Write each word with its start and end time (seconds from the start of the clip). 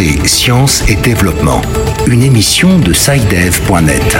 Santé, 0.00 0.26
Sciences 0.26 0.88
et 0.88 0.94
Développement, 0.94 1.60
une 2.06 2.22
émission 2.22 2.78
de 2.78 2.94
SciDev.net. 2.94 4.16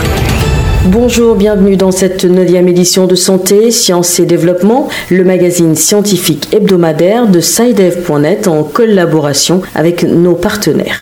Bonjour, 0.84 1.36
bienvenue 1.36 1.78
dans 1.78 1.90
cette 1.90 2.26
neuvième 2.26 2.68
édition 2.68 3.06
de 3.06 3.14
Santé, 3.14 3.70
Sciences 3.70 4.20
et 4.20 4.26
Développement, 4.26 4.90
le 5.10 5.24
magazine 5.24 5.74
scientifique 5.74 6.52
hebdomadaire 6.52 7.28
de 7.28 7.40
SciDev.net 7.40 8.46
en 8.46 8.62
collaboration 8.62 9.62
avec 9.74 10.02
nos 10.02 10.34
partenaires. 10.34 11.00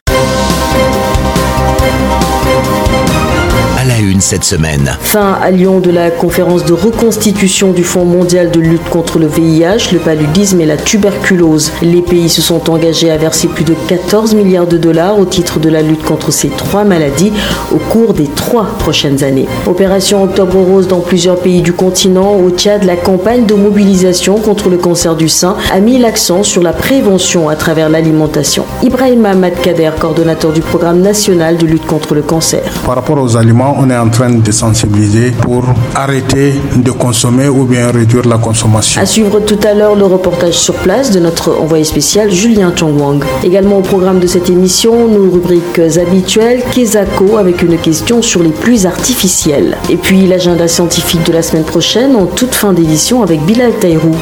Une 4.09 4.21
cette 4.21 4.45
semaine. 4.45 4.97
Fin 5.01 5.37
à 5.43 5.51
Lyon 5.51 5.81
de 5.81 5.91
la 5.91 6.11
conférence 6.11 6.65
de 6.65 6.73
reconstitution 6.73 7.73
du 7.73 7.85
Fonds 7.85 8.05
mondial 8.05 8.51
de 8.51 8.59
lutte 8.61 8.89
contre 8.91 9.19
le 9.19 9.27
VIH, 9.27 9.93
le 9.93 9.99
paludisme 9.99 10.61
et 10.61 10.67
la 10.67 10.77
tuberculose. 10.77 11.71
Les 11.83 12.01
pays 12.01 12.29
se 12.29 12.41
sont 12.41 12.71
engagés 12.71 13.11
à 13.11 13.17
verser 13.19 13.49
plus 13.49 13.65
de 13.65 13.75
14 13.89 14.35
milliards 14.35 14.67
de 14.67 14.79
dollars 14.79 15.19
au 15.19 15.25
titre 15.25 15.61
de 15.61 15.69
la 15.69 15.83
lutte 15.83 16.03
contre 16.03 16.33
ces 16.33 16.49
trois 16.49 16.85
maladies 16.85 17.33
au 17.73 17.77
cours 17.77 18.15
des 18.15 18.27
trois 18.27 18.65
prochaines 18.79 19.23
années. 19.25 19.47
Opération 19.67 20.23
Octobre 20.23 20.57
Rose 20.57 20.89
dans 20.89 21.01
plusieurs 21.01 21.39
pays 21.39 21.61
du 21.61 21.73
continent. 21.73 22.35
Au 22.37 22.51
Tchad, 22.51 22.85
la 22.85 22.97
campagne 22.97 23.45
de 23.45 23.55
mobilisation 23.55 24.37
contre 24.39 24.71
le 24.71 24.79
cancer 24.79 25.17
du 25.17 25.29
sein 25.29 25.57
a 25.73 25.81
mis 25.81 25.99
l'accent 25.99 26.43
sur 26.43 26.63
la 26.63 26.73
prévention 26.73 27.49
à 27.49 27.57
travers 27.57 27.89
l'alimentation. 27.91 28.65
Ibrahim 28.83 29.27
Ahmad 29.27 29.61
Kader, 29.61 29.91
coordonnateur 29.99 30.53
du 30.53 30.61
programme 30.61 31.01
national 31.01 31.57
de 31.59 31.67
lutte 31.67 31.87
contre 31.87 32.15
le 32.15 32.23
cancer. 32.23 32.63
Par 32.87 32.95
rapport 32.95 33.21
aux 33.21 33.37
aliments, 33.37 33.75
on 33.79 33.91
est 33.91 33.98
en 33.99 34.09
train 34.09 34.31
de 34.31 34.53
sensibiliser 34.53 35.31
pour 35.31 35.65
arrêter 35.95 36.55
de 36.77 36.91
consommer 36.91 37.49
ou 37.49 37.65
bien 37.65 37.91
réduire 37.91 38.27
la 38.27 38.39
consommation. 38.39 39.01
À 39.01 39.07
suivre 39.07 39.41
tout 39.41 39.59
à 39.63 39.75
l'heure 39.75 39.95
le 39.95 40.05
reportage 40.05 40.55
sur 40.55 40.75
place 40.75 41.11
de 41.11 41.21
notre 41.21 41.57
envoyé 41.59 41.85
spécial 41.85 42.31
Julien 42.31 42.73
Chongwang. 42.75 43.25
Également 43.45 43.79
au 43.79 43.83
programme 43.83 44.21
de 44.21 44.27
cette 44.27 44.51
émission, 44.51 45.09
nos 45.09 45.31
rubriques 45.31 45.79
habituelles, 45.79 46.63
Kezako 46.73 47.37
avec 47.39 47.63
une 47.63 47.79
question 47.79 48.23
sur 48.23 48.43
les 48.43 48.51
pluies 48.51 48.87
artificielles. 48.87 49.77
Et 49.91 49.97
puis 49.97 50.27
l'agenda 50.27 50.69
scientifique 50.69 51.25
de 51.25 51.33
la 51.33 51.43
semaine 51.43 51.65
prochaine 51.65 52.15
en 52.17 52.27
toute 52.27 52.55
fin 52.55 52.73
d'édition 52.73 53.23
avec 53.23 53.41
Bilal 53.43 53.73
Taïrou. 53.81 54.15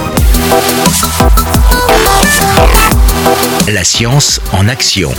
La 3.73 3.85
science 3.85 4.41
en 4.53 4.69
action. 4.69 5.11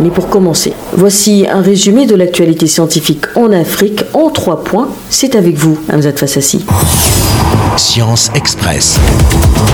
Mais 0.00 0.10
pour 0.10 0.28
commencer, 0.28 0.72
voici 0.92 1.46
un 1.48 1.60
résumé 1.60 2.06
de 2.06 2.14
l'actualité 2.14 2.66
scientifique 2.66 3.24
en 3.36 3.52
Afrique 3.52 4.04
en 4.14 4.30
trois 4.30 4.64
points. 4.64 4.88
C'est 5.10 5.34
avec 5.36 5.56
vous, 5.56 5.78
Hamzat 5.92 6.12
Fassassi. 6.12 6.64
Science 7.76 8.30
Express. 8.34 8.98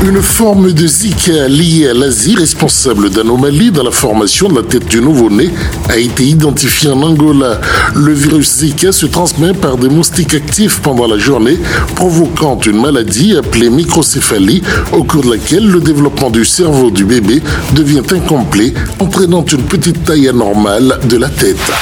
Une 0.05 0.23
forme 0.23 0.73
de 0.73 0.87
Zika 0.87 1.49
liée 1.49 1.89
à 1.89 1.95
l'Asie, 1.95 2.37
responsable 2.37 3.11
d'anomalies 3.11 3.71
dans 3.71 3.83
la 3.83 3.91
formation 3.91 4.49
de 4.49 4.57
la 4.57 4.63
tête 4.63 4.87
du 4.87 5.01
nouveau-né, 5.01 5.51
a 5.89 5.97
été 5.97 6.25
identifiée 6.25 6.91
en 6.91 7.03
Angola. 7.03 7.61
Le 7.95 8.13
virus 8.13 8.59
Zika 8.59 8.93
se 8.93 9.07
transmet 9.07 9.53
par 9.53 9.77
des 9.77 9.89
moustiques 9.89 10.35
actifs 10.35 10.81
pendant 10.81 11.07
la 11.07 11.19
journée, 11.19 11.59
provoquant 11.97 12.59
une 12.61 12.81
maladie 12.81 13.37
appelée 13.37 13.71
microcéphalie, 13.71 14.63
au 14.93 15.03
cours 15.03 15.23
de 15.23 15.31
laquelle 15.31 15.67
le 15.67 15.81
développement 15.81 16.31
du 16.31 16.45
cerveau 16.45 16.91
du 16.91 17.05
bébé 17.05 17.43
devient 17.73 18.03
incomplet, 18.13 18.73
entraînant 19.01 19.45
une 19.45 19.63
petite 19.63 20.05
taille 20.05 20.29
anormale 20.29 20.99
de 21.05 21.17
la 21.17 21.29
tête. 21.29 21.73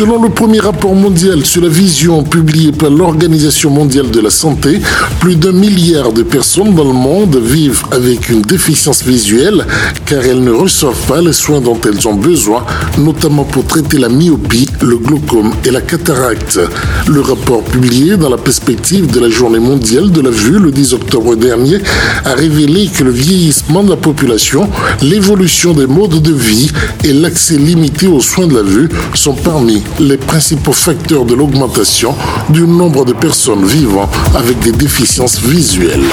Selon 0.00 0.22
le 0.22 0.30
premier 0.30 0.60
rapport 0.60 0.94
mondial 0.94 1.44
sur 1.44 1.60
la 1.60 1.68
vision 1.68 2.22
publié 2.24 2.72
par 2.72 2.88
l'Organisation 2.88 3.68
mondiale 3.68 4.10
de 4.10 4.20
la 4.20 4.30
santé, 4.30 4.80
plus 5.20 5.36
d'un 5.36 5.52
milliard 5.52 6.10
de 6.14 6.22
personnes 6.22 6.74
dans 6.74 6.84
le 6.84 6.94
monde 6.94 7.36
vivent 7.36 7.82
avec 7.92 8.30
une 8.30 8.40
déficience 8.40 9.04
visuelle 9.04 9.66
car 10.06 10.24
elles 10.24 10.42
ne 10.42 10.52
reçoivent 10.52 11.06
pas 11.06 11.20
les 11.20 11.34
soins 11.34 11.60
dont 11.60 11.78
elles 11.84 12.08
ont 12.08 12.14
besoin, 12.14 12.64
notamment 12.96 13.44
pour 13.44 13.66
traiter 13.66 13.98
la 13.98 14.08
myopie, 14.08 14.70
le 14.80 14.96
glaucome 14.96 15.52
et 15.66 15.70
la 15.70 15.82
cataracte. 15.82 16.58
Le 17.06 17.20
rapport 17.20 17.62
publié 17.62 18.16
dans 18.16 18.30
la 18.30 18.38
perspective 18.38 19.06
de 19.06 19.20
la 19.20 19.28
journée 19.28 19.58
mondiale 19.58 20.10
de 20.10 20.22
la 20.22 20.30
vue 20.30 20.58
le 20.58 20.70
10 20.70 20.94
octobre 20.94 21.36
dernier 21.36 21.76
a 22.24 22.32
révélé 22.32 22.86
que 22.86 23.04
le 23.04 23.10
vieillissement 23.10 23.82
de 23.82 23.90
la 23.90 23.96
population, 23.96 24.66
l'évolution 25.02 25.74
des 25.74 25.86
modes 25.86 26.22
de 26.22 26.32
vie 26.32 26.70
et 27.04 27.12
l'accès 27.12 27.58
limité 27.58 28.06
aux 28.06 28.20
soins 28.20 28.46
de 28.46 28.54
la 28.54 28.62
vue 28.62 28.88
sont 29.12 29.34
parmi 29.34 29.82
les 29.98 30.16
principaux 30.16 30.72
facteurs 30.72 31.24
de 31.24 31.34
l'augmentation 31.34 32.14
du 32.48 32.66
nombre 32.66 33.04
de 33.04 33.12
personnes 33.12 33.64
vivant 33.64 34.08
avec 34.34 34.58
des 34.60 34.72
déficiences 34.72 35.40
visuelles. 35.40 36.04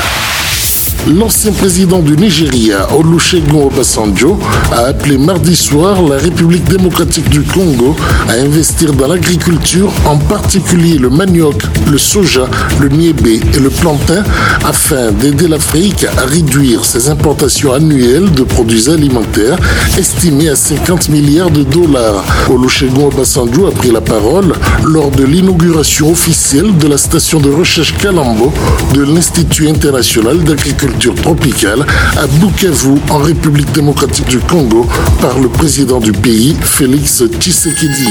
L'ancien 1.16 1.53
président 1.53 2.00
du 2.00 2.18
Nigeria, 2.18 2.85
Olusegun 2.94 3.56
Obasanjo, 3.68 4.38
a 4.73 4.88
appelé 4.88 5.18
mardi 5.18 5.56
soir 5.56 6.01
la 6.01 6.18
République 6.18 6.66
démocratique 6.66 7.29
du 7.29 7.44
Congo 7.44 7.95
à 8.28 8.34
investir 8.34 8.91
dans 8.91 9.07
l'agriculture, 9.07 9.90
en 10.06 10.17
particulier 10.17 10.97
le 10.97 11.09
manioc, 11.09 11.63
le 11.90 11.97
soja, 11.97 12.50
le 12.81 12.90
niébé 12.90 13.40
et 13.53 13.59
le 13.59 13.69
plantain, 13.69 14.22
afin 14.66 15.13
d'aider 15.13 15.47
l'Afrique 15.47 16.06
à 16.17 16.25
réduire 16.25 16.84
ses 16.84 17.09
importations 17.09 17.72
annuelles 17.72 18.29
de 18.31 18.44
produits 18.44 18.90
alimentaires 18.90 19.57
estimées 19.97 20.50
à 20.50 20.57
50 20.57 21.07
milliards 21.07 21.51
de 21.51 21.63
dollars. 21.63 22.25
Olusegun 22.50 23.06
Obasanjo 23.06 23.67
a 23.67 23.72
pris 23.72 23.91
la 23.91 24.01
parole 24.01 24.51
lors 24.84 25.12
de 25.12 25.23
l'inauguration 25.23 26.12
officielle 26.12 26.75
de 26.78 26.88
la 26.88 26.97
station 26.97 27.40
de 27.40 27.50
recherche 27.50 27.96
Kalambo 27.97 28.51
de 28.94 29.03
l'Institut 29.03 29.69
international 29.69 30.44
d'agriculture 30.44 30.97
tropicale 31.06 31.85
à 32.18 32.25
Bukavu, 32.28 33.00
en 33.09 33.19
République 33.19 33.72
démocratique 33.72 34.28
du 34.28 34.40
Congo, 34.40 34.88
par 35.22 35.40
le 35.40 35.47
président 35.47 36.00
du 36.00 36.12
pays, 36.12 36.56
Félix 36.62 37.24
Tshisekedi. 37.40 38.08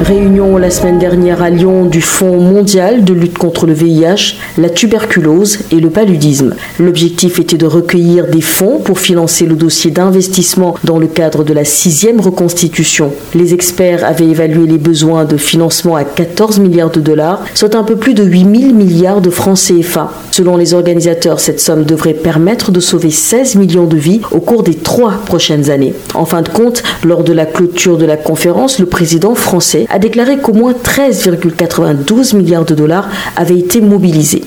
Réunion 0.00 0.56
la 0.56 0.70
semaine 0.70 0.98
dernière 0.98 1.42
à 1.42 1.50
Lyon 1.50 1.84
du 1.84 2.00
Fonds 2.00 2.40
mondial 2.40 3.04
de 3.04 3.12
lutte 3.12 3.36
contre 3.36 3.66
le 3.66 3.74
VIH, 3.74 4.36
la 4.56 4.70
tuberculose 4.70 5.58
et 5.70 5.78
le 5.78 5.90
paludisme. 5.90 6.54
L'objectif 6.78 7.38
était 7.38 7.58
de 7.58 7.66
recueillir 7.66 8.26
des 8.26 8.40
fonds 8.40 8.78
pour 8.78 8.98
financer 8.98 9.44
le 9.44 9.56
dossier 9.56 9.90
d'investissement 9.90 10.74
dans 10.84 10.98
le 10.98 11.06
cadre 11.06 11.44
de 11.44 11.52
la 11.52 11.66
sixième 11.66 12.18
reconstitution. 12.18 13.12
Les 13.34 13.52
experts 13.52 14.02
avaient 14.02 14.24
évalué 14.24 14.66
les 14.66 14.78
besoins 14.78 15.26
de 15.26 15.36
financement 15.36 15.96
à 15.96 16.04
14 16.04 16.60
milliards 16.60 16.90
de 16.90 17.00
dollars, 17.00 17.44
soit 17.54 17.74
un 17.74 17.84
peu 17.84 17.96
plus 17.96 18.14
de 18.14 18.24
8 18.24 18.60
000 18.60 18.72
milliards 18.72 19.20
de 19.20 19.30
francs 19.30 19.58
CFA. 19.58 20.12
Selon 20.30 20.56
les 20.56 20.72
organisateurs, 20.72 21.40
cette 21.40 21.60
somme 21.60 21.84
devrait 21.84 22.14
permettre 22.14 22.72
de 22.72 22.80
sauver 22.80 23.10
16 23.10 23.56
millions 23.56 23.86
de 23.86 23.98
vies 23.98 24.22
au 24.30 24.40
cours 24.40 24.62
des 24.62 24.76
trois 24.76 25.12
prochaines 25.26 25.68
années. 25.70 25.92
En 26.14 26.24
fin 26.24 26.40
de 26.40 26.48
compte, 26.48 26.82
lors 27.04 27.22
de 27.22 27.34
la 27.34 27.44
clôture 27.44 27.98
de 27.98 28.06
la 28.06 28.16
conférence, 28.16 28.78
le 28.78 28.86
président 28.86 29.34
français 29.34 29.86
a 29.90 29.98
déclaré 29.98 30.38
qu'au 30.38 30.52
moins 30.52 30.72
13,92 30.72 32.36
milliards 32.36 32.64
de 32.64 32.74
dollars 32.74 33.08
avaient 33.36 33.58
été 33.58 33.80
mobilisés. 33.80 34.44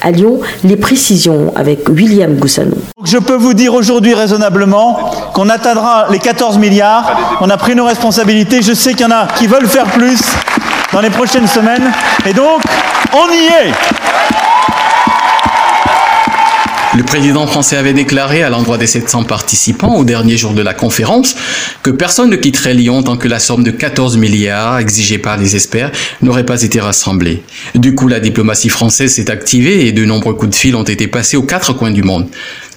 À 0.00 0.10
Lyon, 0.10 0.40
les 0.62 0.76
précisions 0.76 1.52
avec 1.56 1.88
William 1.88 2.34
Goussano. 2.36 2.76
Je 3.04 3.18
peux 3.18 3.36
vous 3.36 3.54
dire 3.54 3.74
aujourd'hui 3.74 4.14
raisonnablement 4.14 5.10
qu'on 5.34 5.48
atteindra 5.48 6.06
les 6.10 6.18
14 6.18 6.58
milliards. 6.58 7.38
On 7.40 7.50
a 7.50 7.56
pris 7.56 7.74
nos 7.74 7.84
responsabilités. 7.84 8.62
Je 8.62 8.72
sais 8.72 8.92
qu'il 8.92 9.02
y 9.02 9.04
en 9.04 9.10
a 9.10 9.26
qui 9.26 9.46
veulent 9.46 9.66
faire 9.66 9.86
plus 9.86 10.20
dans 10.92 11.00
les 11.00 11.10
prochaines 11.10 11.48
semaines. 11.48 11.90
Et 12.26 12.32
donc, 12.32 12.62
on 13.12 13.32
y 13.32 13.46
est. 13.46 14.03
Le 16.96 17.02
président 17.02 17.48
français 17.48 17.76
avait 17.76 17.92
déclaré 17.92 18.44
à 18.44 18.50
l'endroit 18.50 18.78
des 18.78 18.86
700 18.86 19.24
participants 19.24 19.96
au 19.96 20.04
dernier 20.04 20.36
jour 20.36 20.52
de 20.52 20.62
la 20.62 20.74
conférence 20.74 21.34
que 21.82 21.90
personne 21.90 22.30
ne 22.30 22.36
quitterait 22.36 22.72
Lyon 22.72 23.02
tant 23.02 23.16
que 23.16 23.26
la 23.26 23.40
somme 23.40 23.64
de 23.64 23.72
14 23.72 24.16
milliards 24.16 24.78
exigée 24.78 25.18
par 25.18 25.36
les 25.36 25.56
experts 25.56 25.90
n'aurait 26.22 26.46
pas 26.46 26.62
été 26.62 26.78
rassemblée. 26.78 27.42
Du 27.74 27.96
coup, 27.96 28.06
la 28.06 28.20
diplomatie 28.20 28.68
française 28.68 29.12
s'est 29.12 29.28
activée 29.28 29.88
et 29.88 29.92
de 29.92 30.04
nombreux 30.04 30.34
coups 30.34 30.52
de 30.52 30.54
fil 30.54 30.76
ont 30.76 30.84
été 30.84 31.08
passés 31.08 31.36
aux 31.36 31.42
quatre 31.42 31.72
coins 31.72 31.90
du 31.90 32.04
monde. 32.04 32.28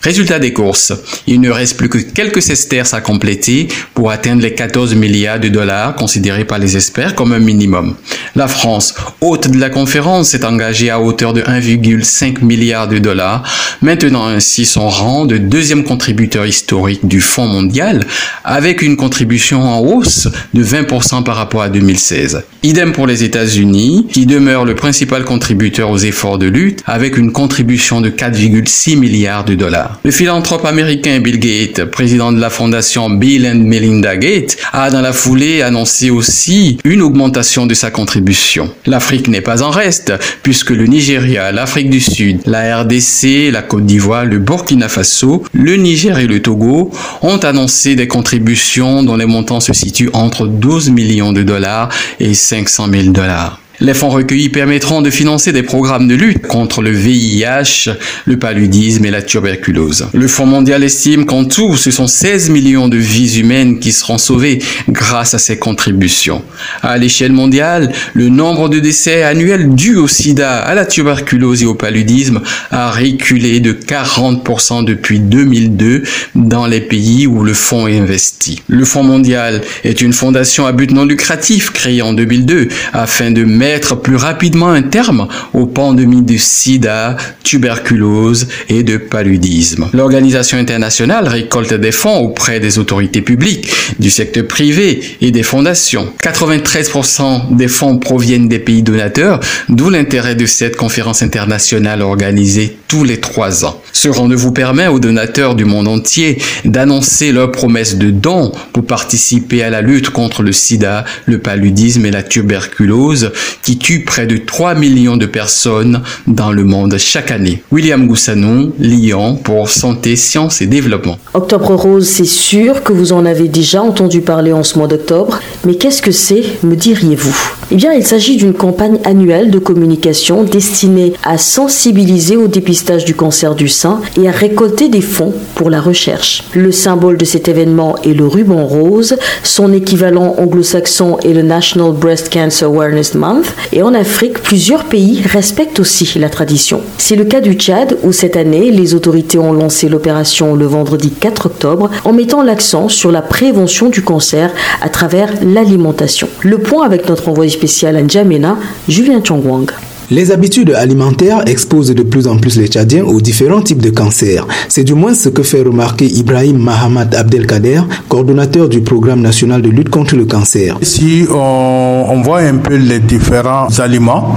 Résultat 0.02 0.40
des 0.40 0.54
courses, 0.54 0.94
il 1.26 1.42
ne 1.42 1.50
reste 1.50 1.78
plus 1.78 1.90
que 1.90 1.98
quelques 1.98 2.42
sesterces 2.42 2.94
à 2.94 3.02
compléter 3.02 3.68
pour 3.94 4.12
atteindre 4.12 4.42
les 4.42 4.54
14 4.54 4.96
milliards 4.96 5.40
de 5.40 5.48
dollars 5.48 5.96
considérés 5.96 6.46
par 6.46 6.60
les 6.60 6.76
experts 6.76 7.16
comme 7.16 7.34
un 7.34 7.40
minimum. 7.40 7.96
La 8.36 8.48
France, 8.48 8.94
hôte 9.22 9.50
de 9.50 9.60
la 9.60 9.70
conférence, 9.70 10.30
s'est 10.30 10.46
engagée 10.46 10.90
à 10.90 11.02
hauteur 11.02 11.34
de 11.34 11.42
1,5 11.42 12.44
milliard 12.44 12.88
de 12.88 13.00
dollars, 13.00 13.44
maintenant 13.82 14.28
ainsi 14.28 14.66
son 14.66 14.88
rang 14.88 15.26
de 15.26 15.38
deuxième 15.38 15.84
contributeur 15.84 16.46
historique 16.46 17.08
du 17.08 17.20
Fonds 17.20 17.48
mondial, 17.48 18.06
avec 18.44 18.82
une 18.82 18.98
contribution 18.98 19.64
en 19.64 19.80
hausse 19.80 20.28
de 20.54 20.64
20% 20.64 21.24
par 21.24 21.36
rapport 21.36 21.62
à 21.62 21.70
2016. 21.70 22.44
Idem 22.64 22.92
pour 22.92 23.08
les 23.08 23.24
États-Unis, 23.24 24.08
qui 24.12 24.26
demeurent 24.26 24.66
le 24.66 24.76
principal 24.76 25.24
contributeur 25.24 25.90
aux 25.90 25.98
efforts 25.98 26.38
de 26.38 26.48
lutte, 26.48 26.84
avec 26.86 27.18
une 27.18 27.32
contribution 27.32 28.02
de 28.02 28.10
4,6 28.10 28.98
milliards 28.98 29.46
de 29.46 29.56
dollars. 29.56 29.87
Le 30.04 30.12
philanthrope 30.12 30.66
américain 30.66 31.20
Bill 31.20 31.40
Gates, 31.40 31.86
président 31.86 32.32
de 32.32 32.40
la 32.40 32.50
fondation 32.50 33.10
Bill 33.10 33.48
and 33.48 33.60
Melinda 33.60 34.16
Gates, 34.18 34.58
a 34.74 34.90
dans 34.90 35.02
la 35.02 35.14
foulée 35.14 35.62
annoncé 35.62 36.10
aussi 36.10 36.78
une 36.84 37.02
augmentation 37.02 37.66
de 37.66 37.74
sa 37.74 37.92
contribution. 37.92 38.72
L'Afrique 38.86 39.28
n'est 39.28 39.42
pas 39.42 39.64
en 39.64 39.70
reste, 39.70 40.14
puisque 40.44 40.72
le 40.72 40.86
Nigeria, 40.86 41.52
l'Afrique 41.52 41.90
du 41.90 42.00
Sud, 42.00 42.42
la 42.46 42.82
RDC, 42.82 43.52
la 43.52 43.62
Côte 43.62 43.86
d'Ivoire, 43.86 44.26
le 44.26 44.40
Burkina 44.40 44.88
Faso, 44.90 45.44
le 45.54 45.76
Niger 45.76 46.18
et 46.20 46.28
le 46.28 46.42
Togo 46.42 46.92
ont 47.22 47.38
annoncé 47.38 47.96
des 47.96 48.08
contributions 48.08 49.04
dont 49.04 49.16
les 49.16 49.26
montants 49.26 49.60
se 49.60 49.74
situent 49.74 50.10
entre 50.14 50.48
12 50.48 50.90
millions 50.90 51.34
de 51.34 51.44
dollars 51.44 51.90
et 52.20 52.34
500 52.34 52.88
000 52.92 53.04
dollars. 53.12 53.60
Les 53.80 53.94
fonds 53.94 54.10
recueillis 54.10 54.50
permettront 54.50 55.04
de 55.04 55.12
financer 55.12 55.52
des 55.52 55.62
programmes 55.62 56.08
de 56.08 56.16
lutte 56.16 56.48
contre 56.48 56.82
le 56.82 56.90
VIH, 56.90 57.92
le 58.26 58.40
paludisme 58.40 59.06
et 59.06 59.12
la 59.12 59.22
tuberculose. 59.22 60.08
Le 60.16 60.28
Fonds 60.28 60.48
mondial 60.48 60.84
estime 60.84 61.28
qu'en 61.28 61.46
tout, 61.46 61.78
ce 61.78 61.92
sont 61.92 62.08
16 62.08 62.50
millions 62.50 62.88
de 62.88 62.98
vies 62.98 63.40
humaines 63.40 63.78
qui 63.78 63.92
seront 63.92 64.18
sauvées 64.18 64.58
grâce 64.90 65.36
à 65.36 65.38
ces 65.38 65.60
contributions. 65.60 66.44
À 66.82 66.98
l'échelle 66.98 67.34
mondiale, 67.34 67.92
le 68.16 68.30
nombre 68.30 68.68
de 68.68 68.80
décès 68.80 69.22
annuels 69.22 69.76
dus 69.76 69.96
au 69.96 70.08
sida, 70.08 70.58
à 70.58 70.74
la 70.74 70.88
tuberculose 70.88 71.62
et 71.62 71.68
au 71.68 71.76
paludisme 71.76 72.42
a 72.72 72.90
reculé 72.90 73.60
de 73.60 73.74
40% 73.74 74.86
depuis 74.86 75.20
2002 75.20 76.02
dans 76.34 76.66
les 76.66 76.82
pays 76.82 77.28
où 77.28 77.44
le 77.44 77.54
fonds 77.54 77.88
est 77.88 78.00
investi. 78.00 78.64
Le 78.68 78.86
Fonds 78.86 79.04
mondial 79.04 79.62
est 79.84 80.02
une 80.02 80.14
fondation 80.14 80.66
à 80.66 80.72
but 80.72 80.90
non 80.90 81.06
lucratif 81.06 81.70
créée 81.70 82.02
en 82.02 82.14
2002 82.14 82.70
afin 82.92 83.30
de 83.30 83.44
mettre 83.44 83.67
plus 84.02 84.16
rapidement 84.16 84.70
un 84.70 84.82
terme 84.82 85.28
aux 85.54 85.66
pandémies 85.66 86.22
de 86.22 86.38
sida, 86.38 87.18
tuberculose 87.44 88.48
et 88.70 88.84
de 88.84 88.98
paludisme. 88.98 89.90
L'organisation 89.94 90.58
internationale 90.58 91.28
récolte 91.28 91.74
des 91.74 91.92
fonds 91.92 92.18
auprès 92.18 92.60
des 92.60 92.80
autorités 92.80 93.22
publiques, 93.22 93.70
du 94.00 94.10
secteur 94.10 94.48
privé 94.48 95.02
et 95.22 95.32
des 95.32 95.44
fondations. 95.44 96.12
93% 96.22 97.56
des 97.56 97.68
fonds 97.68 97.98
proviennent 97.98 98.48
des 98.48 98.60
pays 98.60 98.84
donateurs, 98.84 99.40
d'où 99.70 99.90
l'intérêt 99.90 100.36
de 100.36 100.46
cette 100.46 100.76
conférence 100.76 101.22
internationale 101.22 102.02
organisée 102.02 102.78
tous 102.88 103.04
les 103.04 103.20
trois 103.20 103.66
ans. 103.66 103.82
Ce 103.92 104.08
rendez-vous 104.08 104.52
permet 104.52 104.88
aux 104.88 105.00
donateurs 105.00 105.56
du 105.56 105.66
monde 105.66 105.88
entier 105.88 106.38
d'annoncer 106.66 107.32
leurs 107.32 107.52
promesses 107.52 107.98
de 107.98 108.12
dons 108.12 108.52
pour 108.72 108.86
participer 108.86 109.64
à 109.64 109.70
la 109.70 109.82
lutte 109.82 110.10
contre 110.10 110.44
le 110.44 110.52
sida, 110.52 111.04
le 111.26 111.40
paludisme 111.40 112.06
et 112.06 112.12
la 112.12 112.24
tuberculose 112.24 113.32
qui 113.64 113.78
tue 113.78 114.04
près 114.04 114.26
de 114.26 114.38
3 114.38 114.76
millions 114.76 115.18
de 115.18 115.26
personnes 115.26 116.02
dans 116.28 116.52
le 116.52 116.64
monde 116.64 116.98
chaque 116.98 117.32
année. 117.32 117.64
William 117.72 118.08
Goussanou, 118.08 118.74
Lyon, 118.80 119.36
pour 119.36 119.70
Santé, 119.70 120.16
Sciences 120.16 120.62
et 120.62 120.68
Développement. 120.68 121.18
Octobre 121.34 121.76
Rose, 121.76 122.08
c'est 122.08 122.26
sûr 122.26 122.84
que 122.84 122.94
vous 122.94 123.14
en 123.14 123.26
avez 123.26 123.48
déjà 123.48 123.82
entendu 123.82 124.22
parler 124.22 124.54
en 124.54 124.64
ce 124.64 124.78
mois 124.78 124.88
d'octobre, 124.88 125.40
mais 125.66 125.76
qu'est-ce 125.76 126.02
que 126.02 126.12
c'est, 126.12 126.44
me 126.64 126.76
diriez-vous? 126.76 127.36
Eh 127.72 127.76
bien, 127.76 127.92
il 127.94 128.06
s'agit 128.06 128.38
d'une 128.38 128.54
campagne 128.54 129.00
annuelle 129.04 129.52
de 129.52 129.60
communication 129.60 130.44
destinée 130.44 131.14
à 131.24 131.38
sensibiliser 131.38 132.38
au 132.38 132.48
dépistage 132.48 133.04
du 133.04 133.14
cancer 133.14 133.56
du 133.56 133.68
sein 133.68 134.02
et 134.18 134.28
à 134.30 134.32
récolter 134.32 134.88
des 134.88 135.02
fonds 135.02 135.34
pour 135.56 135.70
la 135.70 135.82
recherche. 135.82 136.44
Le 136.54 136.72
symbole 136.72 137.18
de 137.18 137.26
cet 137.26 137.48
événement 137.50 137.96
est 138.04 138.14
le 138.14 138.26
ruban 138.26 138.66
rose, 138.66 139.18
son 139.44 139.74
équivalent 139.74 140.36
anglo-saxon 140.38 141.18
est 141.20 141.34
le 141.34 141.42
National 141.42 141.92
Breast 141.92 142.32
Cancer 142.32 142.68
Awareness 142.68 143.16
Month, 143.16 143.47
et 143.72 143.82
en 143.82 143.94
Afrique, 143.94 144.42
plusieurs 144.42 144.86
pays 144.86 145.22
respectent 145.24 145.80
aussi 145.80 146.18
la 146.20 146.30
tradition. 146.30 146.82
C'est 146.98 147.16
le 147.16 147.26
cas 147.26 147.42
du 147.42 147.54
Tchad 147.54 147.98
où 148.04 148.12
cette 148.12 148.38
année, 148.38 148.72
les 148.72 148.96
autorités 148.96 149.38
ont 149.38 149.54
lancé 149.54 149.90
l'opération 149.90 150.56
le 150.56 150.66
vendredi 150.66 151.12
4 151.12 151.48
octobre 151.48 151.90
en 152.06 152.14
mettant 152.14 152.44
l'accent 152.44 152.90
sur 152.90 153.12
la 153.12 153.22
prévention 153.22 153.90
du 153.90 154.02
cancer 154.02 154.52
à 154.82 154.90
travers 154.90 155.34
l'alimentation. 155.44 156.30
Le 156.42 156.58
point 156.60 156.86
avec 156.86 157.08
notre 157.10 157.30
envoyé 157.30 157.52
spécial 157.52 157.96
à 157.96 158.02
N'Djamena, 158.02 158.58
Julien 158.88 159.22
Chongwang. 159.24 159.72
Les 160.10 160.32
habitudes 160.32 160.72
alimentaires 160.72 161.42
exposent 161.48 161.94
de 161.94 162.02
plus 162.02 162.28
en 162.28 162.38
plus 162.38 162.56
les 162.56 162.68
Tchadiens 162.68 163.04
aux 163.04 163.20
différents 163.20 163.62
types 163.62 163.82
de 163.82 163.90
cancers. 163.90 164.48
C'est 164.70 164.86
du 164.86 164.94
moins 164.94 165.14
ce 165.14 165.28
que 165.28 165.44
fait 165.44 165.62
remarquer 165.62 166.06
Ibrahim 166.06 166.60
Mahamad 166.60 167.14
Abdelkader, 167.14 167.82
coordonnateur 168.08 168.70
du 168.70 168.80
programme 168.80 169.20
national 169.20 169.62
de 169.62 169.70
lutte 169.70 169.90
contre 169.90 170.16
le 170.16 170.24
cancer. 170.24 170.78
Si 170.82 171.26
on, 171.30 172.06
on 172.10 172.22
voit 172.22 172.40
un 172.40 172.56
peu 172.56 172.78
les 172.78 173.00
différents 173.00 173.68
aliments, 173.80 174.34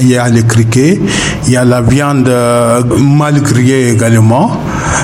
il 0.00 0.08
y 0.08 0.16
a 0.16 0.26
les 0.30 0.42
criquets, 0.42 0.98
il 1.46 1.52
y 1.52 1.56
a 1.58 1.66
la 1.66 1.82
viande 1.82 2.30
mal 2.98 3.42
grillée 3.42 3.90
également, 3.90 4.52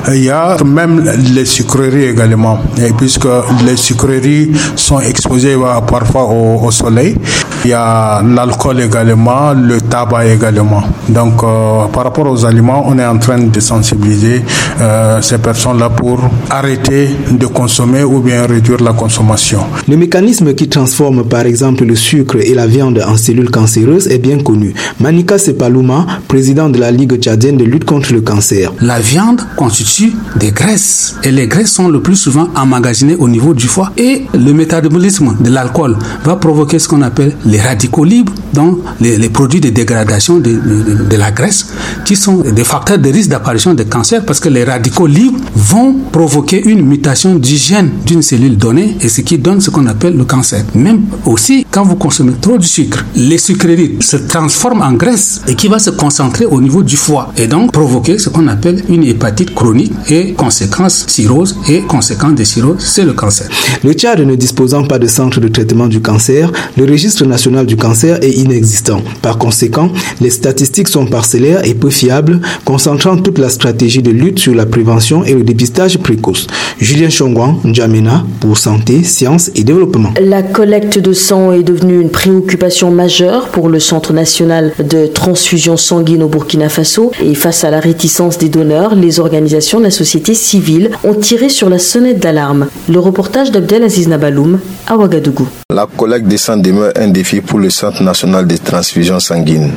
il 0.08 0.24
y 0.24 0.30
a 0.30 0.56
même 0.64 1.04
les 1.34 1.44
sucreries 1.44 2.04
également, 2.04 2.58
puisque 2.96 3.28
les 3.66 3.76
sucreries 3.76 4.50
sont 4.76 5.00
exposées 5.00 5.56
parfois 5.86 6.24
au, 6.24 6.64
au 6.64 6.70
soleil. 6.70 7.16
Il 7.64 7.70
y 7.70 7.72
a 7.74 8.22
l'alcool 8.22 8.80
également, 8.80 9.52
le 9.52 9.82
tabac 9.82 10.24
également. 10.26 10.82
Donc, 11.10 11.42
euh, 11.42 11.86
par 11.92 12.04
rapport 12.04 12.26
aux 12.30 12.46
aliments, 12.46 12.84
on 12.86 12.98
est 12.98 13.04
en 13.04 13.18
train 13.18 13.38
de 13.38 13.60
sensibiliser 13.60 14.42
euh, 14.80 15.20
ces 15.20 15.36
personnes-là 15.36 15.90
pour 15.90 16.20
arrêter 16.48 17.10
de 17.30 17.46
consommer 17.46 18.02
ou 18.02 18.20
bien 18.20 18.46
réduire 18.46 18.82
la 18.82 18.94
consommation. 18.94 19.60
Le 19.86 19.98
mécanisme 19.98 20.54
qui 20.54 20.68
transforme 20.70 21.24
par 21.24 21.42
exemple 21.42 21.84
le 21.84 21.94
sucre 21.96 22.36
et 22.40 22.54
la 22.54 22.66
viande 22.66 23.04
en 23.06 23.16
cellules 23.18 23.50
cancéreuses 23.50 24.08
est 24.08 24.18
bien 24.18 24.38
connu. 24.38 24.72
Manika 24.98 25.38
Sepalouma, 25.38 26.06
président 26.28 26.70
de 26.70 26.78
la 26.78 26.90
Ligue 26.90 27.18
tchadienne 27.20 27.58
de 27.58 27.64
lutte 27.64 27.84
contre 27.84 28.14
le 28.14 28.22
cancer. 28.22 28.72
La 28.80 29.00
viande 29.00 29.42
constitue 29.56 30.12
des 30.36 30.50
graisses 30.50 31.16
et 31.24 31.30
les 31.30 31.46
graisses 31.46 31.72
sont 31.72 31.88
le 31.88 32.00
plus 32.00 32.16
souvent 32.16 32.48
emmagasinées 32.56 33.16
au 33.16 33.28
niveau 33.28 33.52
du 33.52 33.66
foie 33.66 33.92
et 33.98 34.24
le 34.32 34.52
métabolisme 34.54 35.36
de 35.40 35.50
l'alcool 35.50 35.98
va 36.24 36.36
provoquer 36.36 36.78
ce 36.78 36.88
qu'on 36.88 37.02
appelle 37.02 37.34
les 37.50 37.60
radicaux 37.60 38.04
libres, 38.04 38.32
donc 38.54 38.78
les, 39.00 39.28
produits 39.28 39.60
de 39.60 39.70
dégradation 39.70 40.38
de, 40.38 41.16
la 41.16 41.30
graisse, 41.32 41.66
qui 42.04 42.16
sont 42.16 42.38
des 42.38 42.64
facteurs 42.64 42.98
de 42.98 43.10
risque 43.10 43.30
d'apparition 43.30 43.74
de 43.74 43.82
cancer 43.82 44.24
parce 44.24 44.40
que 44.40 44.48
les 44.48 44.64
radicaux 44.64 45.06
libres 45.06 45.38
vont 45.54 45.96
provoquer 46.12 46.62
une 46.64 46.86
mutation 46.86 47.34
du 47.34 47.56
gène 47.56 47.90
d'une 48.06 48.22
cellule 48.22 48.56
donnée 48.56 48.96
et 49.00 49.08
ce 49.08 49.20
qui 49.22 49.38
donne 49.38 49.60
ce 49.60 49.70
qu'on 49.70 49.86
appelle 49.86 50.16
le 50.16 50.24
cancer. 50.24 50.64
Même 50.74 51.02
aussi, 51.26 51.66
quand 51.70 51.84
vous 51.84 51.96
consommez 51.96 52.34
trop 52.40 52.56
de 52.56 52.62
sucre, 52.62 53.04
les 53.16 53.38
sucreries 53.38 53.96
se 54.00 54.16
transforment 54.16 54.82
en 54.82 54.92
graisse 54.92 55.42
et 55.48 55.54
qui 55.54 55.68
va 55.68 55.78
se 55.78 55.90
concentrer 55.90 56.46
au 56.46 56.60
niveau 56.60 56.82
du 56.82 56.96
foie 56.96 57.32
et 57.36 57.46
donc 57.48 57.72
provoquer 57.72 58.18
ce 58.18 58.28
qu'on 58.28 58.46
appelle 58.46 58.84
une 58.88 59.04
hépatite 59.04 59.54
chronique 59.54 59.92
et 60.08 60.34
conséquence 60.34 61.04
cirrhose 61.08 61.56
et 61.68 61.82
conséquence 61.82 62.34
de 62.34 62.44
cirrhose, 62.44 62.76
c'est 62.78 63.04
le 63.04 63.12
cancer. 63.12 63.48
Le 63.82 63.92
Tchad 63.92 64.20
ne 64.20 64.34
disposant 64.36 64.84
pas 64.84 64.98
de 64.98 65.06
centre 65.06 65.40
de 65.40 65.48
traitement 65.48 65.86
du 65.88 66.00
cancer, 66.00 66.50
le 66.76 66.84
registre 66.84 67.24
national 67.24 67.39
du 67.48 67.76
cancer 67.76 68.22
est 68.22 68.32
inexistant. 68.32 69.00
Par 69.22 69.38
conséquent, 69.38 69.90
les 70.20 70.30
statistiques 70.30 70.88
sont 70.88 71.06
parcellaires 71.06 71.66
et 71.66 71.74
peu 71.74 71.88
fiables, 71.88 72.40
concentrant 72.64 73.16
toute 73.16 73.38
la 73.38 73.48
stratégie 73.48 74.02
de 74.02 74.10
lutte 74.10 74.38
sur 74.38 74.54
la 74.54 74.66
prévention 74.66 75.24
et 75.24 75.32
le 75.32 75.42
dépistage 75.42 75.98
précoce. 75.98 76.46
Julien 76.78 77.08
Chongwan, 77.08 77.56
N'Djamena, 77.64 78.24
pour 78.40 78.58
Santé, 78.58 79.02
Sciences 79.04 79.50
et 79.54 79.64
Développement. 79.64 80.12
La 80.20 80.42
collecte 80.42 80.98
de 80.98 81.12
sang 81.14 81.52
est 81.52 81.62
devenue 81.62 82.00
une 82.00 82.10
préoccupation 82.10 82.90
majeure 82.90 83.48
pour 83.48 83.68
le 83.68 83.80
Centre 83.80 84.12
national 84.12 84.72
de 84.78 85.06
transfusion 85.06 85.76
sanguine 85.78 86.22
au 86.22 86.28
Burkina 86.28 86.68
Faso 86.68 87.10
et 87.22 87.34
face 87.34 87.64
à 87.64 87.70
la 87.70 87.80
réticence 87.80 88.36
des 88.36 88.48
donneurs, 88.50 88.94
les 88.94 89.18
organisations 89.18 89.78
de 89.78 89.84
la 89.84 89.90
société 89.90 90.34
civile 90.34 90.90
ont 91.04 91.14
tiré 91.14 91.48
sur 91.48 91.70
la 91.70 91.78
sonnette 91.78 92.18
d'alarme. 92.18 92.66
Le 92.88 92.98
reportage 92.98 93.50
d'Abdelaziz 93.50 94.08
Nabaloum 94.08 94.58
à 94.86 94.96
Ouagadougou. 94.96 95.48
La 95.72 95.86
collecte 95.86 96.26
des 96.26 96.36
sang 96.36 96.56
demeure 96.56 96.92
un 96.96 97.08
défi 97.08 97.29
pour 97.38 97.60
le 97.60 97.70
Centre 97.70 98.02
national 98.02 98.48
de 98.48 98.56
transfusion 98.56 99.20
sanguine. 99.20 99.70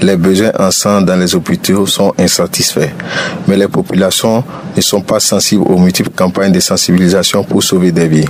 Les 0.00 0.16
besoins 0.16 0.52
en 0.58 0.70
sang 0.70 1.02
dans 1.02 1.16
les 1.16 1.34
hôpitaux 1.34 1.86
sont 1.86 2.14
insatisfaits, 2.18 2.92
mais 3.46 3.58
les 3.58 3.68
populations 3.68 4.42
ne 4.74 4.80
sont 4.80 5.02
pas 5.02 5.20
sensibles 5.20 5.64
aux 5.66 5.78
multiples 5.78 6.10
campagnes 6.16 6.52
de 6.52 6.60
sensibilisation 6.60 7.44
pour 7.44 7.62
sauver 7.62 7.92
des 7.92 8.08
vies. 8.08 8.28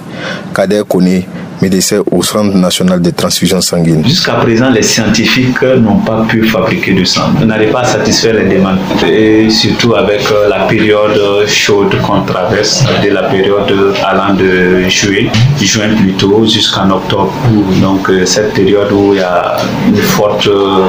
Kader 0.52 0.82
Kone, 0.88 1.22
médecin 1.60 2.00
au 2.10 2.22
Centre 2.22 2.56
national 2.56 3.00
de 3.00 3.10
transfusion 3.10 3.60
sanguine. 3.60 4.04
Jusqu'à 4.04 4.34
présent, 4.34 4.70
les 4.70 4.82
scientifiques 4.82 5.62
n'ont 5.62 5.98
pas 5.98 6.24
pu 6.28 6.44
fabriquer 6.48 6.92
du 6.92 7.06
sang. 7.06 7.30
Ils 7.40 7.46
n'arrivent 7.46 7.70
pas 7.72 7.80
à 7.80 7.84
satisfaire 7.84 8.34
les 8.34 8.56
demandes. 8.56 8.78
Et 9.06 9.48
surtout 9.50 9.94
avec 9.94 10.22
la 10.48 10.60
période 10.66 11.46
chaude 11.46 11.94
qu'on 12.02 12.22
traverse, 12.22 12.84
de 13.02 13.10
la 13.10 13.24
période 13.24 13.72
allant 14.04 14.34
de 14.34 14.88
juillet, 14.88 15.30
juin 15.60 15.88
plutôt, 15.96 16.44
jusqu'en 16.46 16.90
octobre. 16.90 17.32
Donc 17.80 18.10
cette 18.24 18.52
période 18.54 18.90
où 18.92 19.12
il 19.12 19.18
y 19.18 19.22
a 19.22 19.56
une 19.88 19.96
forte 19.96 20.48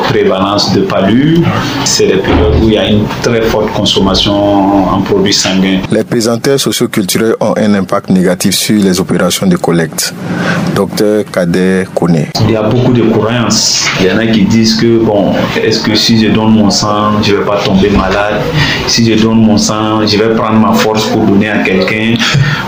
prévalence 0.09 0.73
de 0.73 0.81
palud, 0.81 1.43
c'est 1.83 2.07
la 2.07 2.17
période 2.17 2.55
où 2.61 2.67
il 2.67 2.73
y 2.73 2.77
a 2.77 2.87
une 2.87 3.05
très 3.21 3.41
forte 3.41 3.71
consommation 3.73 4.89
en 4.89 5.01
produits 5.01 5.33
sanguins. 5.33 5.79
Les 5.91 6.03
pesanteurs 6.03 6.59
socioculturels 6.59 7.35
ont 7.39 7.53
un 7.57 7.73
impact 7.73 8.09
négatif 8.09 8.55
sur 8.55 8.81
les 8.81 8.99
opérations 8.99 9.47
de 9.47 9.55
collecte. 9.57 10.13
Docteur 10.73 11.23
Kader 11.31 11.85
Kone. 11.93 12.25
Il 12.41 12.51
y 12.51 12.55
a 12.55 12.63
beaucoup 12.63 12.93
de 12.93 13.03
croyances. 13.03 13.85
Il 13.99 14.07
y 14.07 14.11
en 14.11 14.17
a 14.17 14.25
qui 14.27 14.43
disent 14.43 14.75
que, 14.75 15.03
bon, 15.03 15.33
est-ce 15.61 15.79
que 15.81 15.95
si 15.95 16.19
je 16.23 16.29
donne 16.31 16.51
mon 16.51 16.69
sang, 16.69 17.21
je 17.21 17.33
ne 17.33 17.37
vais 17.37 17.45
pas 17.45 17.57
tomber 17.63 17.89
malade? 17.89 18.41
Si 18.87 19.05
je 19.05 19.21
donne 19.21 19.45
mon 19.45 19.57
sang, 19.57 20.05
je 20.05 20.17
vais 20.17 20.35
prendre 20.35 20.59
ma 20.59 20.73
force 20.73 21.05
pour 21.07 21.23
donner 21.23 21.49
à 21.49 21.59
quelqu'un. 21.59 22.15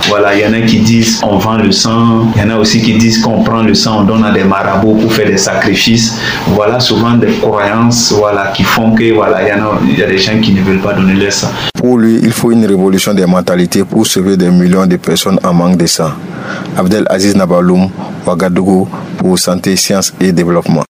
Voilà, 0.07 0.35
il 0.35 0.41
y 0.41 0.45
en 0.45 0.53
a 0.53 0.61
qui 0.65 0.79
disent 0.79 1.21
on 1.23 1.37
vend 1.37 1.57
le 1.57 1.71
sang. 1.71 2.31
Il 2.35 2.41
y 2.41 2.45
en 2.45 2.49
a 2.49 2.57
aussi 2.57 2.81
qui 2.81 2.93
disent 2.93 3.19
qu'on 3.19 3.43
prend 3.43 3.63
le 3.63 3.73
sang, 3.73 4.01
on 4.01 4.03
donne 4.03 4.23
à 4.23 4.31
des 4.31 4.43
marabouts 4.43 4.95
pour 4.95 5.13
faire 5.13 5.27
des 5.27 5.37
sacrifices. 5.37 6.19
Voilà, 6.47 6.79
souvent 6.79 7.13
des 7.13 7.33
croyances 7.41 8.13
voilà, 8.17 8.51
qui 8.55 8.63
font 8.63 8.91
que, 8.91 9.13
voilà, 9.13 9.41
il 9.41 9.97
y, 9.97 10.03
a 10.03 10.07
des 10.07 10.17
gens 10.17 10.39
qui 10.41 10.53
ne 10.53 10.61
veulent 10.61 10.81
pas 10.81 10.93
donner 10.93 11.13
leur 11.13 11.31
sang. 11.31 11.49
Pour 11.77 11.97
lui, 11.99 12.19
il 12.21 12.31
faut 12.31 12.51
une 12.51 12.65
révolution 12.65 13.13
des 13.13 13.25
mentalités 13.25 13.83
pour 13.83 14.05
sauver 14.05 14.35
des 14.35 14.49
millions 14.49 14.85
de 14.85 14.97
personnes 14.97 15.39
en 15.43 15.53
manque 15.53 15.77
de 15.77 15.85
sang. 15.85 16.11
Abdel 16.75 17.05
Aziz 17.09 17.35
Nabaloum, 17.35 17.89
Ouagadougou, 18.25 18.87
pour 19.17 19.37
Santé, 19.37 19.75
Sciences 19.75 20.13
et 20.19 20.31
Développement. 20.31 20.83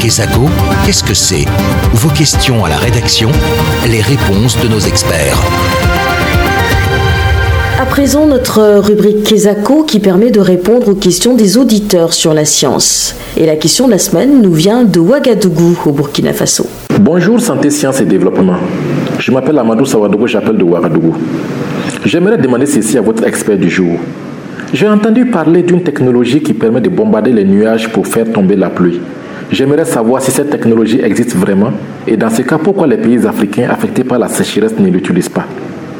Kesako, 0.00 0.48
qu'est-ce 0.84 1.04
que 1.04 1.14
c'est? 1.14 1.44
Vos 1.92 2.10
questions 2.10 2.64
à 2.64 2.68
la 2.68 2.76
rédaction, 2.78 3.30
les 3.86 4.00
réponses 4.00 4.56
de 4.58 4.68
nos 4.68 4.80
experts. 4.80 5.38
À 7.80 7.86
présent, 7.86 8.26
notre 8.26 8.80
rubrique 8.80 9.22
Kesako 9.22 9.84
qui 9.84 10.00
permet 10.00 10.32
de 10.32 10.40
répondre 10.40 10.88
aux 10.88 10.96
questions 10.96 11.34
des 11.36 11.56
auditeurs 11.56 12.12
sur 12.12 12.34
la 12.34 12.44
science. 12.44 13.14
Et 13.36 13.46
la 13.46 13.54
question 13.54 13.86
de 13.86 13.92
la 13.92 13.98
semaine 13.98 14.42
nous 14.42 14.52
vient 14.52 14.82
de 14.82 14.98
Ouagadougou, 14.98 15.78
au 15.86 15.92
Burkina 15.92 16.32
Faso. 16.32 16.66
Bonjour 17.00 17.40
Santé, 17.40 17.70
Sciences 17.70 18.00
et 18.00 18.04
Développement. 18.04 18.56
Je 19.20 19.30
m'appelle 19.30 19.56
Amadou 19.60 19.84
Sawadougou, 19.84 20.26
j'appelle 20.26 20.56
de 20.56 20.64
Ouagadougou. 20.64 21.14
J'aimerais 22.04 22.36
demander 22.36 22.66
ceci 22.66 22.98
à 22.98 23.00
votre 23.00 23.24
expert 23.24 23.56
du 23.56 23.70
jour. 23.70 23.96
J'ai 24.72 24.88
entendu 24.88 25.26
parler 25.26 25.62
d'une 25.62 25.84
technologie 25.84 26.42
qui 26.42 26.54
permet 26.54 26.80
de 26.80 26.88
bombarder 26.88 27.30
les 27.30 27.44
nuages 27.44 27.92
pour 27.92 28.08
faire 28.08 28.32
tomber 28.32 28.56
la 28.56 28.70
pluie. 28.70 29.00
J'aimerais 29.52 29.84
savoir 29.84 30.20
si 30.20 30.32
cette 30.32 30.50
technologie 30.50 31.00
existe 31.00 31.36
vraiment 31.36 31.70
et 32.08 32.16
dans 32.16 32.28
ce 32.30 32.42
cas, 32.42 32.58
pourquoi 32.58 32.88
les 32.88 32.96
pays 32.96 33.24
africains 33.24 33.68
affectés 33.70 34.02
par 34.02 34.18
la 34.18 34.26
sécheresse 34.26 34.76
ne 34.76 34.88
l'utilisent 34.88 35.28
pas? 35.28 35.46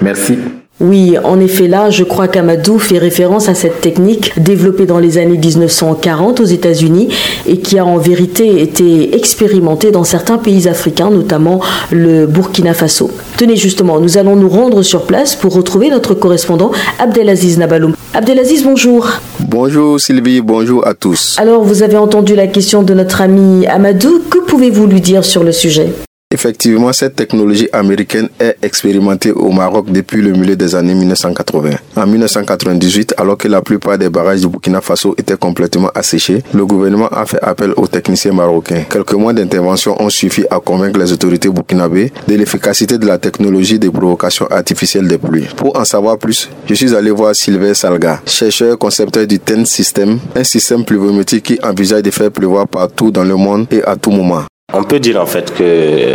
Merci. 0.02 0.38
Oui, 0.80 1.16
en 1.24 1.40
effet, 1.40 1.66
là, 1.66 1.90
je 1.90 2.04
crois 2.04 2.28
qu'Amadou 2.28 2.78
fait 2.78 2.98
référence 2.98 3.48
à 3.48 3.54
cette 3.54 3.80
technique 3.80 4.32
développée 4.40 4.86
dans 4.86 5.00
les 5.00 5.18
années 5.18 5.36
1940 5.36 6.38
aux 6.38 6.44
États-Unis 6.44 7.08
et 7.48 7.58
qui 7.58 7.78
a 7.78 7.84
en 7.84 7.98
vérité 7.98 8.62
été 8.62 9.16
expérimentée 9.16 9.90
dans 9.90 10.04
certains 10.04 10.38
pays 10.38 10.68
africains, 10.68 11.10
notamment 11.10 11.60
le 11.90 12.26
Burkina 12.26 12.74
Faso. 12.74 13.10
Tenez 13.36 13.56
justement, 13.56 13.98
nous 13.98 14.18
allons 14.18 14.36
nous 14.36 14.48
rendre 14.48 14.82
sur 14.82 15.02
place 15.02 15.34
pour 15.34 15.52
retrouver 15.52 15.90
notre 15.90 16.14
correspondant 16.14 16.70
Abdelaziz 17.00 17.58
Nabaloum. 17.58 17.94
Abdelaziz, 18.14 18.62
bonjour. 18.62 19.08
Bonjour 19.40 19.98
Sylvie, 19.98 20.40
bonjour 20.40 20.86
à 20.86 20.94
tous. 20.94 21.36
Alors, 21.40 21.64
vous 21.64 21.82
avez 21.82 21.96
entendu 21.96 22.36
la 22.36 22.46
question 22.46 22.84
de 22.84 22.94
notre 22.94 23.20
ami 23.20 23.66
Amadou. 23.66 24.20
Que 24.30 24.38
pouvez-vous 24.38 24.86
lui 24.86 25.00
dire 25.00 25.24
sur 25.24 25.42
le 25.42 25.50
sujet? 25.52 25.92
Effectivement, 26.30 26.92
cette 26.92 27.16
technologie 27.16 27.70
américaine 27.72 28.28
est 28.38 28.58
expérimentée 28.60 29.32
au 29.32 29.50
Maroc 29.50 29.90
depuis 29.90 30.20
le 30.20 30.32
milieu 30.32 30.56
des 30.56 30.74
années 30.74 30.92
1980. 30.92 31.70
En 31.96 32.06
1998, 32.06 33.14
alors 33.16 33.38
que 33.38 33.48
la 33.48 33.62
plupart 33.62 33.96
des 33.96 34.10
barrages 34.10 34.42
du 34.42 34.46
Burkina 34.46 34.82
Faso 34.82 35.14
étaient 35.16 35.38
complètement 35.38 35.88
asséchés, 35.94 36.42
le 36.52 36.66
gouvernement 36.66 37.08
a 37.08 37.24
fait 37.24 37.42
appel 37.42 37.72
aux 37.78 37.86
techniciens 37.86 38.34
marocains. 38.34 38.84
Quelques 38.90 39.14
mois 39.14 39.32
d'intervention 39.32 39.96
ont 40.02 40.10
suffi 40.10 40.44
à 40.50 40.60
convaincre 40.60 41.00
les 41.00 41.10
autorités 41.14 41.48
burkinabées 41.48 42.12
de 42.26 42.34
l'efficacité 42.34 42.98
de 42.98 43.06
la 43.06 43.16
technologie 43.16 43.78
de 43.78 43.88
provocation 43.88 44.46
artificielle 44.48 45.08
des 45.08 45.16
pluies. 45.16 45.48
Pour 45.56 45.78
en 45.78 45.86
savoir 45.86 46.18
plus, 46.18 46.50
je 46.66 46.74
suis 46.74 46.94
allé 46.94 47.10
voir 47.10 47.34
Sylvain 47.34 47.72
Salga, 47.72 48.20
chercheur 48.26 48.76
concepteur 48.76 49.26
du 49.26 49.38
TEN 49.38 49.64
System, 49.64 50.18
un 50.36 50.44
système 50.44 50.84
pluviométrique 50.84 51.44
qui 51.44 51.58
envisage 51.62 52.02
de 52.02 52.10
faire 52.10 52.30
pleuvoir 52.30 52.68
partout 52.68 53.10
dans 53.10 53.24
le 53.24 53.36
monde 53.36 53.66
et 53.70 53.82
à 53.82 53.96
tout 53.96 54.10
moment. 54.10 54.42
On 54.74 54.82
peut 54.82 55.00
dire 55.00 55.18
en 55.18 55.24
fait 55.24 55.54
que 55.54 56.14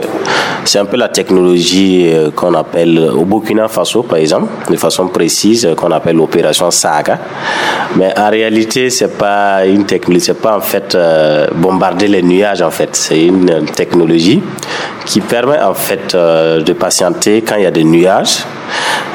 c'est 0.63 0.77
un 0.77 0.85
peu 0.85 0.95
la 0.95 1.09
technologie 1.09 2.11
euh, 2.13 2.29
qu'on 2.29 2.53
appelle 2.53 2.99
au 2.99 3.25
Burkina 3.25 3.67
Faso 3.67 4.03
par 4.03 4.19
exemple, 4.19 4.45
de 4.69 4.75
façon 4.77 5.07
précise 5.07 5.67
qu'on 5.75 5.89
appelle 5.89 6.17
l'opération 6.17 6.69
Saga. 6.69 7.17
Mais 7.95 8.13
en 8.15 8.29
réalité, 8.29 8.91
c'est 8.91 9.17
pas 9.17 9.65
une 9.65 9.85
technologie, 9.87 10.25
c'est 10.25 10.39
pas 10.39 10.55
en 10.55 10.61
fait 10.61 10.93
euh, 10.93 11.47
bombarder 11.55 12.07
les 12.07 12.21
nuages 12.21 12.61
en 12.61 12.69
fait, 12.69 12.95
c'est 12.95 13.25
une 13.25 13.65
technologie 13.75 14.43
qui 15.05 15.21
permet 15.21 15.59
en 15.59 15.73
fait 15.73 16.15
euh, 16.15 16.61
de 16.61 16.73
patienter 16.73 17.41
quand 17.41 17.55
il 17.55 17.63
y 17.63 17.65
a 17.65 17.71
des 17.71 17.83
nuages. 17.83 18.39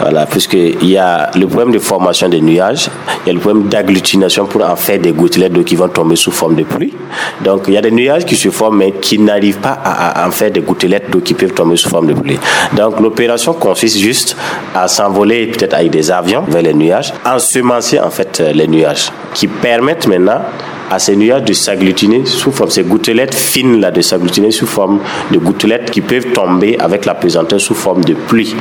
Voilà, 0.01 0.27
puisqu'il 0.27 0.89
y 0.89 0.97
a 0.97 1.31
le 1.35 1.47
problème 1.49 1.73
de 1.73 1.81
formation 1.81 2.29
des 2.29 2.41
nuages, 2.41 2.89
il 3.25 3.29
y 3.29 3.31
a 3.31 3.33
le 3.33 3.41
problème 3.41 3.69
d'agglutination 3.69 4.47
pour 4.47 4.65
en 4.65 4.77
faire 4.77 5.01
des 5.01 5.11
gouttelettes 5.11 5.53
d'eau 5.53 5.65
qui 5.65 5.75
vont 5.75 5.89
tomber 5.89 6.15
sous 6.15 6.31
forme 6.31 6.55
de 6.55 6.63
pluie. 6.63 6.95
Donc 7.41 7.65
il 7.67 7.75
y 7.75 7.77
a 7.77 7.81
des 7.81 7.91
nuages 7.91 8.25
qui 8.25 8.37
se 8.37 8.51
forment 8.51 8.79
mais 8.79 8.93
qui 8.93 9.19
n'arrivent 9.19 9.59
pas 9.59 9.77
à, 9.85 10.23
à 10.23 10.29
en 10.29 10.31
faire 10.31 10.53
des 10.53 10.61
gouttelettes 10.61 11.11
d'eau 11.11 11.19
qui 11.19 11.35
peuvent 11.35 11.53
tomber 11.53 11.77
sous 11.77 11.89
forme 11.89 12.07
de 12.07 12.15
pluie. 12.15 12.39
Donc 12.77 13.01
l'opération 13.01 13.55
consiste 13.55 13.99
juste 13.99 14.37
à 14.75 14.87
s'envoler 14.87 15.49
peut-être 15.49 15.75
avec 15.75 15.91
des 15.91 16.11
avions 16.13 16.43
vers 16.47 16.63
les 16.63 16.75
nuages, 16.75 17.13
ensemencer 17.25 17.99
en 17.99 18.11
fait 18.11 18.41
les 18.55 18.69
nuages, 18.69 19.11
qui 19.35 19.49
permettent 19.49 20.07
maintenant 20.07 20.43
à 20.91 20.99
ces 20.99 21.17
nuages 21.17 21.45
de 21.45 21.53
s'agglutiner 21.53 22.25
sous 22.25 22.53
forme, 22.53 22.71
ces 22.71 22.83
gouttelettes 22.83 23.35
fines 23.35 23.81
là, 23.81 23.91
de 23.91 24.01
s'agglutiner 24.01 24.51
sous 24.51 24.67
forme 24.67 25.01
de 25.31 25.39
gouttelettes 25.39 25.91
qui 25.91 26.01
peuvent 26.01 26.33
tomber 26.33 26.79
avec 26.79 27.05
la 27.05 27.15
pesanteur 27.15 27.61
sous 27.61 27.75
forme 27.75 28.05
de 28.05 28.15
pluie. 28.15 28.55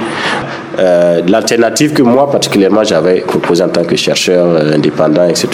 Euh, 0.80 1.22
L'alternative 1.28 1.94
que 1.94 2.04
moi 2.04 2.30
particulièrement 2.30 2.84
j'avais 2.84 3.22
proposé 3.22 3.64
en 3.64 3.70
tant 3.70 3.84
que 3.84 3.96
chercheur 3.96 4.46
euh, 4.48 4.74
indépendant, 4.76 5.28
etc., 5.28 5.48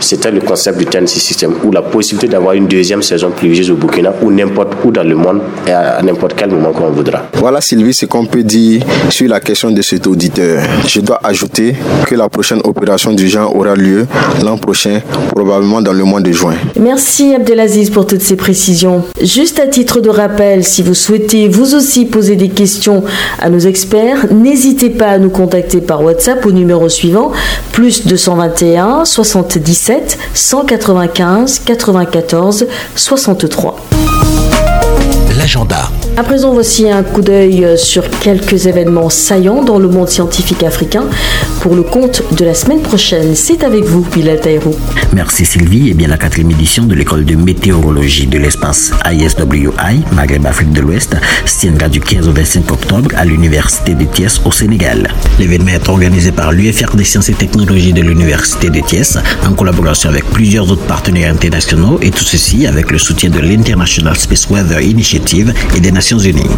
c'était 0.00 0.30
le 0.30 0.40
concept 0.40 0.78
du 0.78 0.86
TNC 0.86 1.08
System, 1.08 1.54
ou 1.64 1.72
la 1.72 1.82
possibilité 1.82 2.28
d'avoir 2.28 2.54
une 2.54 2.66
deuxième 2.66 3.02
saison 3.02 3.30
pluvieuse 3.30 3.70
au 3.70 3.76
Burkina 3.76 4.12
ou 4.22 4.30
n'importe 4.30 4.74
où 4.84 4.90
dans 4.90 5.02
le 5.02 5.14
monde 5.14 5.40
et 5.66 5.72
à 5.72 6.00
n'importe 6.02 6.34
quel 6.36 6.50
moment 6.50 6.72
qu'on 6.72 6.90
voudra. 6.90 7.22
Voilà 7.34 7.60
Sylvie 7.60 7.94
ce 7.94 8.06
qu'on 8.06 8.26
peut 8.26 8.42
dire 8.42 8.82
sur 9.08 9.28
la 9.28 9.40
question 9.40 9.70
de 9.70 9.82
cet 9.82 10.06
auditeur. 10.06 10.62
Je 10.86 11.00
dois 11.00 11.20
ajouter 11.22 11.74
que 12.06 12.14
la 12.14 12.28
prochaine 12.28 12.60
opération 12.64 13.12
du 13.12 13.28
genre 13.28 13.54
aura 13.56 13.74
lieu 13.74 14.06
l'an 14.44 14.58
prochain, 14.58 15.00
probablement 15.34 15.80
dans 15.80 15.92
le 15.92 16.04
mois 16.04 16.20
de 16.20 16.32
juin. 16.32 16.54
Merci 16.78 17.34
Abdelaziz 17.34 17.90
pour 17.90 18.06
toutes 18.06 18.22
ces 18.22 18.36
précisions. 18.36 19.04
Juste 19.22 19.58
à 19.58 19.66
titre 19.66 20.00
de 20.00 20.10
rappel, 20.10 20.64
si 20.64 20.82
vous 20.82 20.94
souhaitez 20.94 21.48
vous 21.48 21.74
aussi 21.74 22.04
poser 22.04 22.36
des 22.36 22.48
questions 22.48 23.02
à 23.40 23.48
nos 23.48 23.58
experts, 23.58 24.26
n'hésitez 24.30 24.49
pas 24.96 25.08
à 25.08 25.18
nous 25.18 25.30
contacter 25.30 25.80
par 25.80 26.02
WhatsApp 26.02 26.44
au 26.44 26.52
numéro 26.52 26.88
suivant 26.88 27.32
plus 27.72 28.06
221 28.06 29.04
77 29.04 30.18
195 30.34 31.60
94 31.60 32.66
63. 32.96 33.99
L'agenda. 35.40 35.90
À 36.18 36.22
présent, 36.22 36.52
voici 36.52 36.90
un 36.90 37.02
coup 37.02 37.22
d'œil 37.22 37.66
sur 37.78 38.02
quelques 38.20 38.66
événements 38.66 39.08
saillants 39.08 39.64
dans 39.64 39.78
le 39.78 39.88
monde 39.88 40.10
scientifique 40.10 40.62
africain 40.62 41.04
pour 41.60 41.74
le 41.74 41.82
compte 41.82 42.22
de 42.36 42.44
la 42.44 42.52
semaine 42.52 42.82
prochaine. 42.82 43.34
C'est 43.34 43.64
avec 43.64 43.84
vous, 43.84 44.02
Bilal 44.02 44.38
Taïrou. 44.38 44.74
Merci 45.14 45.46
Sylvie. 45.46 45.88
Et 45.88 45.94
bien 45.94 46.08
la 46.08 46.18
quatrième 46.18 46.50
édition 46.50 46.84
de 46.84 46.94
l'école 46.94 47.24
de 47.24 47.36
météorologie 47.36 48.26
de 48.26 48.36
l'espace 48.36 48.92
ISWI, 49.10 50.02
Maghreb 50.12 50.44
Afrique 50.44 50.72
de 50.72 50.82
l'Ouest, 50.82 51.16
se 51.46 51.60
tiendra 51.60 51.88
du 51.88 52.00
15 52.00 52.28
au 52.28 52.32
25 52.32 52.70
octobre 52.70 53.10
à 53.16 53.24
l'Université 53.24 53.94
de 53.94 54.04
Thiès 54.04 54.42
au 54.44 54.52
Sénégal. 54.52 55.08
L'événement 55.38 55.70
est 55.70 55.88
organisé 55.88 56.32
par 56.32 56.52
l'UFR 56.52 56.96
des 56.96 57.04
sciences 57.04 57.30
et 57.30 57.34
technologies 57.34 57.94
de 57.94 58.02
l'Université 58.02 58.68
de 58.68 58.80
Thiès 58.80 59.16
en 59.48 59.54
collaboration 59.54 60.10
avec 60.10 60.24
plusieurs 60.26 60.70
autres 60.70 60.84
partenaires 60.84 61.32
internationaux 61.32 61.98
et 62.02 62.10
tout 62.10 62.24
ceci 62.24 62.66
avec 62.66 62.90
le 62.90 62.98
soutien 62.98 63.30
de 63.30 63.38
l'International 63.38 64.16
Space 64.18 64.46
Weather 64.50 64.82
Initiative 64.82 65.30
et 65.76 65.80
des 65.80 65.92
Nations 65.92 66.18
Unies. 66.18 66.50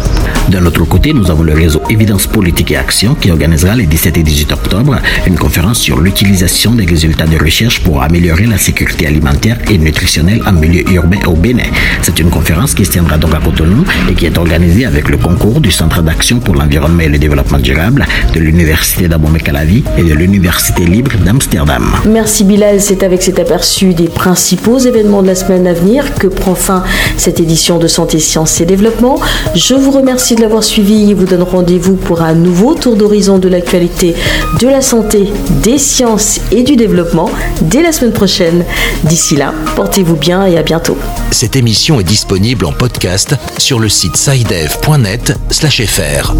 D'un 0.49 0.65
autre 0.65 0.83
côté, 0.85 1.13
nous 1.13 1.31
avons 1.31 1.43
le 1.43 1.53
réseau 1.53 1.81
Évidence 1.89 2.27
Politique 2.27 2.71
et 2.71 2.75
Action 2.75 3.15
qui 3.15 3.31
organisera 3.31 3.75
les 3.75 3.85
17 3.85 4.17
et 4.17 4.23
18 4.23 4.51
octobre 4.51 4.99
une 5.25 5.37
conférence 5.37 5.79
sur 5.79 6.01
l'utilisation 6.01 6.75
des 6.75 6.85
résultats 6.85 7.25
de 7.25 7.37
recherche 7.37 7.81
pour 7.81 8.03
améliorer 8.03 8.45
la 8.45 8.57
sécurité 8.57 9.07
alimentaire 9.07 9.57
et 9.69 9.77
nutritionnelle 9.77 10.41
en 10.45 10.51
milieu 10.51 10.83
urbain 10.91 11.19
au 11.27 11.33
Bénin. 11.33 11.63
C'est 12.01 12.19
une 12.19 12.29
conférence 12.29 12.73
qui 12.73 12.85
se 12.85 12.91
tiendra 12.91 13.17
donc 13.17 13.33
à 13.33 13.39
Cotonou 13.39 13.85
et 14.09 14.13
qui 14.13 14.25
est 14.25 14.37
organisée 14.37 14.85
avec 14.85 15.09
le 15.09 15.17
concours 15.17 15.61
du 15.61 15.71
Centre 15.71 16.01
d'action 16.01 16.39
pour 16.39 16.55
l'environnement 16.55 17.01
et 17.01 17.09
le 17.09 17.17
développement 17.17 17.59
durable 17.59 18.05
de 18.33 18.39
l'Université 18.39 19.07
d'Abomey-Calavi 19.07 19.83
et 19.97 20.03
de 20.03 20.13
l'Université 20.13 20.85
libre 20.85 21.11
d'Amsterdam. 21.25 21.85
Merci 22.05 22.43
Bilal, 22.43 22.81
c'est 22.81 23.03
avec 23.03 23.21
cet 23.21 23.39
aperçu 23.39 23.93
des 23.93 24.07
principaux 24.07 24.79
événements 24.79 25.21
de 25.21 25.27
la 25.27 25.35
semaine 25.35 25.67
à 25.67 25.73
venir 25.73 26.13
que 26.15 26.27
prend 26.27 26.55
fin 26.55 26.83
cette 27.17 27.39
édition 27.39 27.79
de 27.79 27.87
Santé, 27.87 28.19
Sciences 28.19 28.51
Développement. 28.65 29.19
Je 29.55 29.75
vous 29.75 29.91
remercie 29.91 30.35
de 30.35 30.41
l'avoir 30.41 30.63
suivi 30.63 31.11
et 31.11 31.13
vous 31.13 31.25
donne 31.25 31.43
rendez-vous 31.43 31.95
pour 31.95 32.21
un 32.21 32.33
nouveau 32.33 32.75
tour 32.75 32.95
d'horizon 32.95 33.37
de 33.37 33.47
l'actualité 33.47 34.15
de 34.59 34.67
la 34.67 34.81
santé, 34.81 35.29
des 35.63 35.77
sciences 35.77 36.39
et 36.51 36.63
du 36.63 36.75
développement 36.75 37.29
dès 37.61 37.81
la 37.81 37.91
semaine 37.91 38.13
prochaine. 38.13 38.65
D'ici 39.03 39.35
là, 39.35 39.53
portez-vous 39.75 40.15
bien 40.15 40.45
et 40.45 40.57
à 40.57 40.63
bientôt. 40.63 40.97
Cette 41.31 41.55
émission 41.55 41.99
est 41.99 42.03
disponible 42.03 42.65
en 42.65 42.71
podcast 42.71 43.35
sur 43.57 43.79
le 43.79 43.89
site 43.89 44.17
sidev.net/fr. 44.17 46.33